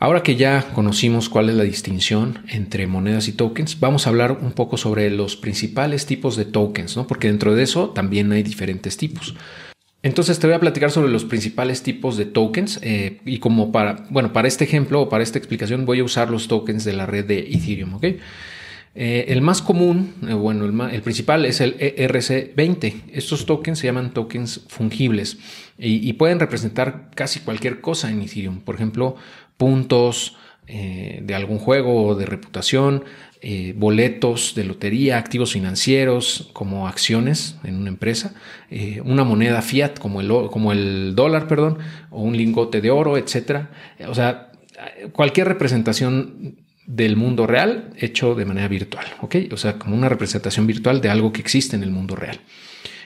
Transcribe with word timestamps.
Ahora 0.00 0.22
que 0.22 0.36
ya 0.36 0.64
conocimos 0.74 1.28
cuál 1.28 1.48
es 1.50 1.56
la 1.56 1.64
distinción 1.64 2.44
entre 2.48 2.86
monedas 2.86 3.26
y 3.26 3.32
tokens, 3.32 3.80
vamos 3.80 4.06
a 4.06 4.10
hablar 4.10 4.38
un 4.40 4.52
poco 4.52 4.76
sobre 4.76 5.10
los 5.10 5.34
principales 5.34 6.06
tipos 6.06 6.36
de 6.36 6.44
tokens, 6.44 6.96
¿no? 6.96 7.08
Porque 7.08 7.26
dentro 7.26 7.56
de 7.56 7.64
eso 7.64 7.90
también 7.90 8.30
hay 8.30 8.44
diferentes 8.44 8.96
tipos. 8.96 9.34
Entonces 10.04 10.38
te 10.38 10.46
voy 10.46 10.54
a 10.54 10.60
platicar 10.60 10.92
sobre 10.92 11.10
los 11.10 11.24
principales 11.24 11.82
tipos 11.82 12.16
de 12.16 12.26
tokens 12.26 12.78
eh, 12.82 13.20
y 13.24 13.40
como 13.40 13.72
para, 13.72 14.06
bueno, 14.10 14.32
para 14.32 14.46
este 14.46 14.62
ejemplo 14.62 15.00
o 15.02 15.08
para 15.08 15.24
esta 15.24 15.38
explicación 15.38 15.84
voy 15.84 15.98
a 15.98 16.04
usar 16.04 16.30
los 16.30 16.46
tokens 16.46 16.84
de 16.84 16.92
la 16.92 17.04
red 17.04 17.24
de 17.24 17.40
Ethereum, 17.40 17.94
¿ok? 17.94 18.04
Eh, 18.94 19.26
el 19.28 19.42
más 19.42 19.62
común, 19.62 20.14
eh, 20.28 20.32
bueno, 20.32 20.64
el, 20.88 21.02
principal 21.02 21.44
es 21.44 21.60
el 21.60 21.76
ERC20. 21.78 23.02
Estos 23.12 23.46
tokens 23.46 23.78
se 23.80 23.86
llaman 23.86 24.12
tokens 24.12 24.64
fungibles 24.68 25.38
y, 25.78 26.12
pueden 26.14 26.40
representar 26.40 27.10
casi 27.14 27.40
cualquier 27.40 27.80
cosa 27.80 28.10
en 28.10 28.22
Ethereum. 28.22 28.58
Por 28.60 28.74
ejemplo, 28.74 29.14
puntos 29.58 30.36
eh, 30.66 31.20
de 31.22 31.34
algún 31.34 31.58
juego 31.58 32.06
o 32.06 32.14
de 32.14 32.24
reputación, 32.24 33.04
boletos 33.76 34.54
de 34.56 34.64
lotería, 34.64 35.16
activos 35.16 35.52
financieros 35.52 36.50
como 36.54 36.88
acciones 36.88 37.54
en 37.62 37.76
una 37.76 37.88
empresa, 37.88 38.34
una 39.04 39.22
moneda 39.22 39.62
fiat 39.62 39.96
como 40.00 40.20
el, 40.20 40.28
como 40.50 40.72
el 40.72 41.14
dólar, 41.14 41.46
perdón, 41.46 41.78
o 42.10 42.20
un 42.20 42.36
lingote 42.36 42.80
de 42.80 42.90
oro, 42.90 43.16
etcétera. 43.16 43.70
O 44.08 44.14
sea, 44.14 44.50
cualquier 45.12 45.46
representación 45.46 46.56
del 46.88 47.16
mundo 47.16 47.46
real 47.46 47.90
hecho 47.98 48.34
de 48.34 48.46
manera 48.46 48.66
virtual, 48.66 49.04
¿ok? 49.20 49.36
O 49.52 49.58
sea, 49.58 49.78
como 49.78 49.94
una 49.94 50.08
representación 50.08 50.66
virtual 50.66 51.02
de 51.02 51.10
algo 51.10 51.32
que 51.34 51.42
existe 51.42 51.76
en 51.76 51.82
el 51.82 51.90
mundo 51.90 52.16
real. 52.16 52.40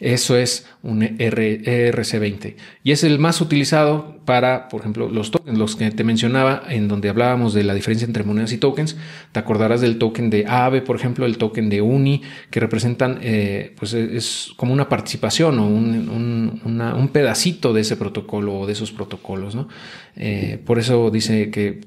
Eso 0.00 0.36
es 0.36 0.66
un 0.82 1.00
ERC20 1.00 2.54
y 2.82 2.92
es 2.92 3.04
el 3.04 3.18
más 3.18 3.40
utilizado 3.40 4.16
para, 4.24 4.68
por 4.68 4.80
ejemplo, 4.80 5.08
los 5.08 5.30
tokens, 5.30 5.56
los 5.56 5.76
que 5.76 5.90
te 5.90 6.04
mencionaba, 6.04 6.64
en 6.68 6.88
donde 6.88 7.08
hablábamos 7.08 7.54
de 7.54 7.64
la 7.64 7.74
diferencia 7.74 8.06
entre 8.06 8.24
monedas 8.24 8.52
y 8.52 8.58
tokens. 8.58 8.96
Te 9.32 9.40
acordarás 9.40 9.80
del 9.80 9.98
token 9.98 10.30
de 10.30 10.46
AVE, 10.46 10.82
por 10.82 10.96
ejemplo, 10.96 11.24
el 11.26 11.38
token 11.38 11.70
de 11.70 11.80
UNI, 11.80 12.22
que 12.50 12.60
representan, 12.60 13.20
eh, 13.22 13.74
pues 13.78 13.94
es 13.94 14.50
como 14.56 14.72
una 14.72 14.88
participación 14.88 15.58
o 15.58 15.66
un, 15.66 17.10
pedacito 17.12 17.72
de 17.72 17.80
ese 17.80 17.96
protocolo 17.96 18.60
o 18.60 18.66
de 18.66 18.72
esos 18.72 18.92
protocolos, 18.92 19.54
¿no? 19.54 19.68
Eh, 20.16 20.60
por 20.64 20.78
eso 20.78 21.10
dice 21.10 21.50
que 21.50 21.80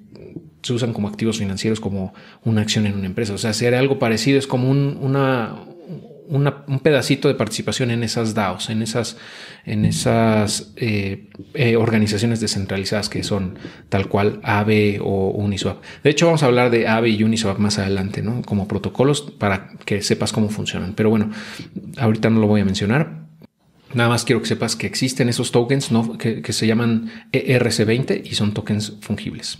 se 0.61 0.73
usan 0.73 0.93
como 0.93 1.07
activos 1.07 1.37
financieros 1.37 1.79
como 1.79 2.13
una 2.43 2.61
acción 2.61 2.85
en 2.85 2.95
una 2.95 3.05
empresa. 3.05 3.33
O 3.33 3.37
sea, 3.37 3.53
si 3.53 3.65
era 3.65 3.79
algo 3.79 3.99
parecido, 3.99 4.39
es 4.39 4.47
como 4.47 4.69
un, 4.69 4.97
una, 5.01 5.55
un 6.29 6.79
pedacito 6.79 7.27
de 7.27 7.33
participación 7.33 7.89
en 7.89 8.03
esas 8.03 8.35
DAOs, 8.35 8.69
en 8.69 8.83
esas, 8.83 9.17
en 9.65 9.83
esas 9.83 10.71
eh, 10.75 11.27
eh, 11.55 11.75
organizaciones 11.75 12.39
descentralizadas 12.39 13.09
que 13.09 13.23
son 13.23 13.57
tal 13.89 14.07
cual 14.07 14.39
AVE 14.43 14.99
o 15.01 15.31
Uniswap. 15.31 15.83
De 16.03 16.11
hecho, 16.11 16.27
vamos 16.27 16.43
a 16.43 16.45
hablar 16.45 16.69
de 16.69 16.87
AVE 16.87 17.09
y 17.09 17.23
Uniswap 17.23 17.57
más 17.57 17.79
adelante, 17.79 18.21
¿no? 18.21 18.43
Como 18.43 18.67
protocolos 18.67 19.21
para 19.21 19.71
que 19.85 20.03
sepas 20.03 20.31
cómo 20.31 20.49
funcionan. 20.49 20.93
Pero 20.93 21.09
bueno, 21.09 21.31
ahorita 21.97 22.29
no 22.29 22.39
lo 22.39 22.47
voy 22.47 22.61
a 22.61 22.65
mencionar. 22.65 23.27
Nada 23.95 24.09
más 24.09 24.23
quiero 24.23 24.39
que 24.41 24.47
sepas 24.47 24.75
que 24.75 24.85
existen 24.85 25.29
esos 25.29 25.51
tokens 25.51 25.89
que, 26.19 26.43
que 26.43 26.53
se 26.53 26.67
llaman 26.67 27.09
ERC20 27.31 28.21
y 28.23 28.35
son 28.35 28.53
tokens 28.53 28.97
fungibles. 29.01 29.57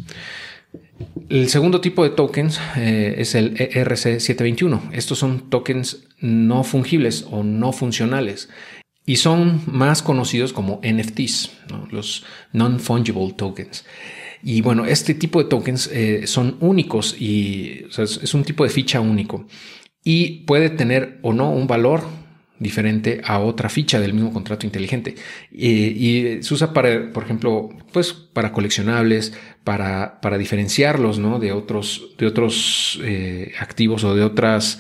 El 1.30 1.50
segundo 1.50 1.80
tipo 1.80 2.04
de 2.04 2.10
tokens 2.10 2.60
eh, 2.76 3.16
es 3.18 3.36
el 3.36 3.56
ERC721. 3.56 4.92
Estos 4.94 5.20
son 5.20 5.50
tokens 5.50 6.06
no 6.20 6.64
fungibles 6.64 7.26
o 7.30 7.44
no 7.44 7.72
funcionales 7.72 8.50
y 9.06 9.18
son 9.18 9.62
más 9.68 10.02
conocidos 10.02 10.54
como 10.54 10.82
NFTs, 10.84 11.52
los 11.92 12.26
non-fungible 12.54 13.34
tokens. 13.34 13.86
Y 14.44 14.62
bueno, 14.62 14.86
este 14.86 15.14
tipo 15.14 15.42
de 15.42 15.50
tokens 15.50 15.90
eh, 15.92 16.28
son 16.28 16.58
únicos 16.62 17.16
y 17.20 17.86
es 17.98 18.34
un 18.34 18.44
tipo 18.44 18.64
de 18.64 18.70
ficha 18.70 19.00
único 19.00 19.46
y 20.04 20.46
puede 20.46 20.70
tener 20.70 21.20
o 21.22 21.34
no 21.34 21.52
un 21.52 21.68
valor 21.68 22.04
diferente 22.60 23.22
a 23.24 23.40
otra 23.40 23.70
ficha 23.70 24.00
del 24.00 24.14
mismo 24.14 24.32
contrato 24.32 24.66
inteligente. 24.66 25.16
Y, 25.52 26.42
se 26.42 26.54
usa 26.54 26.74
para, 26.74 27.12
por 27.12 27.24
ejemplo, 27.24 27.70
pues 27.92 28.14
para 28.14 28.52
coleccionables, 28.52 29.34
para, 29.64 30.20
para 30.22 30.38
diferenciarlos 30.38 31.20
¿no? 31.20 31.40
de 31.40 31.54
otros, 31.54 32.16
de 32.18 32.28
otros 32.28 33.00
eh, 33.04 33.54
activos 33.60 34.04
o 34.04 34.14
de 34.14 34.24
otras 34.24 34.80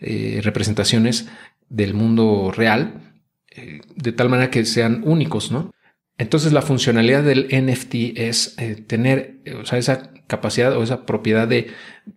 eh, 0.00 0.40
representaciones 0.42 1.28
del 1.68 1.94
mundo 1.94 2.50
real, 2.54 3.14
eh, 3.54 3.80
de 3.94 4.12
tal 4.12 4.30
manera 4.30 4.50
que 4.50 4.64
sean 4.64 5.02
únicos, 5.04 5.52
¿no? 5.52 5.70
Entonces 6.16 6.52
la 6.52 6.62
funcionalidad 6.62 7.22
del 7.22 7.46
NFT 7.46 8.18
es 8.18 8.56
tener 8.88 9.40
o 9.60 9.64
sea, 9.64 9.78
esa 9.78 10.10
capacidad 10.26 10.76
o 10.76 10.82
esa 10.82 11.06
propiedad 11.06 11.46
de 11.46 11.68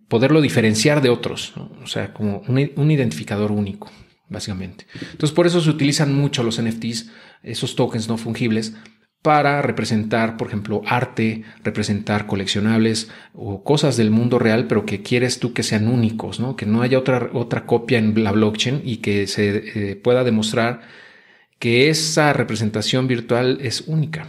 poderlo 0.08 0.40
diferenciar 0.40 1.02
de 1.02 1.08
otros, 1.08 1.54
o 1.56 1.86
sea, 1.86 2.12
como 2.12 2.42
un 2.48 2.90
identificador 2.90 3.52
único 3.52 3.92
básicamente. 4.28 4.86
Entonces, 5.00 5.32
por 5.32 5.46
eso 5.46 5.60
se 5.60 5.70
utilizan 5.70 6.14
mucho 6.14 6.42
los 6.42 6.60
NFTs, 6.60 7.10
esos 7.42 7.76
tokens 7.76 8.08
no 8.08 8.16
fungibles, 8.16 8.74
para 9.22 9.62
representar, 9.62 10.36
por 10.36 10.48
ejemplo, 10.48 10.82
arte, 10.84 11.44
representar 11.62 12.26
coleccionables 12.26 13.08
o 13.32 13.62
cosas 13.62 13.96
del 13.96 14.10
mundo 14.10 14.40
real, 14.40 14.66
pero 14.66 14.84
que 14.84 15.02
quieres 15.02 15.38
tú 15.38 15.52
que 15.52 15.62
sean 15.62 15.86
únicos, 15.86 16.40
¿no? 16.40 16.56
Que 16.56 16.66
no 16.66 16.82
haya 16.82 16.98
otra, 16.98 17.30
otra 17.32 17.64
copia 17.64 17.98
en 17.98 18.24
la 18.24 18.32
blockchain 18.32 18.82
y 18.84 18.96
que 18.96 19.28
se 19.28 19.90
eh, 19.92 19.96
pueda 19.96 20.24
demostrar 20.24 20.80
que 21.60 21.88
esa 21.88 22.32
representación 22.32 23.06
virtual 23.06 23.58
es 23.62 23.82
única. 23.86 24.26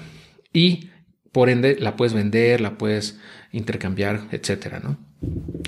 Y 0.53 0.91
por 1.31 1.49
ende 1.49 1.75
la 1.79 1.95
puedes 1.95 2.13
vender, 2.13 2.61
la 2.61 2.77
puedes 2.77 3.19
intercambiar, 3.51 4.27
etcétera, 4.31 4.79
¿no? 4.79 4.99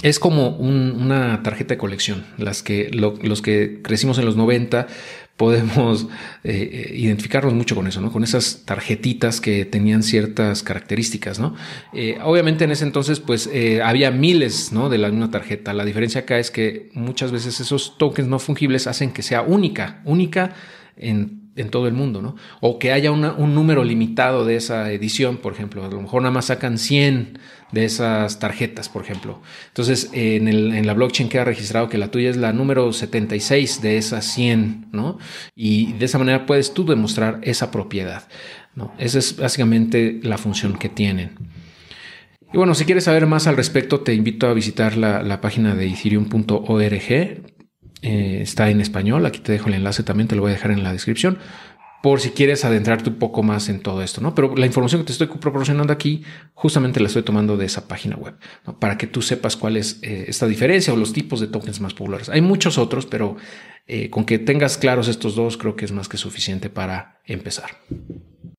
Es 0.01 0.19
como 0.19 0.49
una 0.49 1.41
tarjeta 1.41 1.73
de 1.73 1.77
colección. 1.77 2.25
Las 2.38 2.61
que 2.61 2.89
los 2.91 3.41
que 3.41 3.81
crecimos 3.81 4.17
en 4.17 4.25
los 4.25 4.35
90 4.35 4.88
podemos 5.38 6.07
eh, 6.43 6.69
eh, 6.91 6.93
identificarnos 6.95 7.53
mucho 7.53 7.75
con 7.75 7.88
eso, 7.88 7.99
¿no? 7.99 8.11
Con 8.11 8.23
esas 8.23 8.63
tarjetitas 8.66 9.41
que 9.41 9.66
tenían 9.66 10.01
ciertas 10.01 10.63
características, 10.63 11.39
¿no? 11.39 11.55
Eh, 11.93 12.17
obviamente 12.23 12.63
en 12.63 12.71
ese 12.71 12.85
entonces, 12.85 13.19
pues 13.19 13.49
había 13.83 14.11
miles, 14.11 14.71
¿no? 14.71 14.89
De 14.89 14.97
la 14.97 15.09
misma 15.09 15.31
tarjeta. 15.31 15.73
La 15.73 15.85
diferencia 15.85 16.22
acá 16.22 16.39
es 16.39 16.51
que 16.51 16.89
muchas 16.93 17.31
veces 17.31 17.59
esos 17.59 17.97
tokens 17.97 18.29
no 18.29 18.39
fungibles 18.39 18.87
hacen 18.87 19.11
que 19.11 19.23
sea 19.23 19.41
única, 19.41 20.01
única 20.05 20.55
en 20.97 21.44
en 21.55 21.69
todo 21.69 21.88
el 21.88 21.93
mundo, 21.93 22.21
¿no? 22.21 22.35
O 22.59 22.79
que 22.79 22.91
haya 22.91 23.11
un 23.11 23.55
número 23.55 23.83
limitado 23.83 24.45
de 24.45 24.57
esa 24.57 24.91
edición, 24.91 25.38
por 25.38 25.53
ejemplo. 25.53 25.85
A 25.85 25.89
lo 25.89 26.01
mejor 26.01 26.21
nada 26.21 26.33
más 26.33 26.45
sacan 26.45 26.77
100 26.77 27.39
de 27.71 27.85
esas 27.85 28.39
tarjetas, 28.39 28.89
por 28.89 29.03
ejemplo. 29.03 29.41
Entonces, 29.67 30.09
en, 30.13 30.85
la 30.85 30.93
blockchain 30.93 31.29
queda 31.29 31.45
registrado 31.45 31.88
que 31.88 31.97
la 31.97 32.11
tuya 32.11 32.29
es 32.29 32.38
la 32.38 32.51
número 32.51 32.91
76 32.91 33.81
de 33.81 33.97
esas 33.97 34.25
100, 34.25 34.88
¿no? 34.91 35.17
Y 35.55 35.93
de 35.93 36.05
esa 36.05 36.19
manera 36.19 36.45
puedes 36.45 36.73
tú 36.73 36.85
demostrar 36.85 37.39
esa 37.43 37.72
propiedad, 37.72 38.27
¿no? 38.75 38.93
Esa 38.97 39.19
es 39.19 39.37
básicamente 39.37 40.19
la 40.23 40.37
función 40.37 40.77
que 40.77 40.89
tienen. 40.89 41.31
Y 42.53 42.57
bueno, 42.57 42.75
si 42.75 42.85
quieres 42.85 43.05
saber 43.05 43.27
más 43.27 43.47
al 43.47 43.57
respecto, 43.57 44.01
te 44.01 44.13
invito 44.13 44.47
a 44.47 44.53
visitar 44.53 44.97
la, 44.97 45.23
la 45.23 45.41
página 45.41 45.73
de 45.73 45.87
ethereum.org 45.87 47.54
eh, 48.01 48.39
está 48.41 48.69
en 48.69 48.81
español. 48.81 49.25
Aquí 49.25 49.39
te 49.39 49.51
dejo 49.51 49.67
el 49.67 49.75
enlace 49.75 50.03
también, 50.03 50.28
te 50.28 50.35
lo 50.35 50.41
voy 50.41 50.51
a 50.51 50.56
dejar 50.56 50.72
en 50.72 50.83
la 50.83 50.91
descripción 50.91 51.38
por 52.06 52.22
si 52.22 52.29
quieres 52.29 52.63
adentrarte 52.63 53.09
un 53.09 53.16
poco 53.16 53.41
más 53.41 53.67
en 53.67 53.79
todo 53.79 54.03
esto, 54.03 54.22
¿no? 54.22 54.35
Pero 54.35 54.56
la 54.56 54.67
información 54.67 55.01
que 55.01 55.07
te 55.07 55.13
estoy 55.13 55.25
proporcionando 55.25 55.91
aquí, 55.91 56.22
justamente 56.53 57.00
la 57.00 57.07
estoy 57.07 57.23
tomando 57.23 57.57
de 57.57 57.66
esa 57.66 57.88
página 57.88 58.16
web, 58.16 58.35
para 58.78 58.95
que 58.95 59.07
tú 59.07 59.23
sepas 59.23 59.55
cuál 59.57 59.75
es 59.75 59.97
eh, 60.03 60.25
esta 60.28 60.45
diferencia 60.45 60.94
o 60.94 60.97
los 60.97 61.13
tipos 61.13 61.39
de 61.39 61.47
tokens 61.47 61.81
más 61.81 61.95
populares. 61.95 62.29
Hay 62.29 62.41
muchos 62.41 62.78
otros, 62.78 63.07
pero 63.07 63.38
eh, 63.88 64.11
con 64.11 64.23
que 64.23 64.38
tengas 64.38 64.78
claros 64.78 65.07
estos 65.07 65.34
dos, 65.34 65.57
creo 65.57 65.75
que 65.75 65.85
es 65.85 65.91
más 65.91 66.07
que 66.07 66.17
suficiente 66.17 66.69
para 66.69 67.22
empezar. 67.25 67.72